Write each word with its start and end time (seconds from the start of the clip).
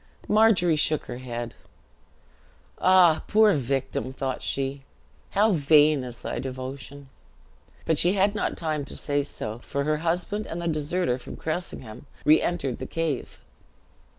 Margery 0.27 0.75
shook 0.77 1.05
her 1.05 1.19
head. 1.19 1.53
"Ah, 2.79 3.23
poor 3.27 3.53
victim 3.53 4.11
(thought 4.11 4.41
she), 4.41 4.81
how 5.29 5.51
vain 5.51 6.03
is 6.03 6.21
thy 6.23 6.39
devotion!" 6.39 7.07
But 7.85 7.99
she 7.99 8.13
had 8.13 8.33
not 8.33 8.57
time 8.57 8.83
to 8.85 8.95
say 8.95 9.21
so, 9.21 9.59
for 9.59 9.83
her 9.83 9.97
husband 9.97 10.47
and 10.47 10.59
the 10.59 10.67
deserter 10.67 11.19
from 11.19 11.35
Cressingham 11.35 12.07
re 12.25 12.41
entered 12.41 12.79
the 12.79 12.87
cave. 12.87 13.41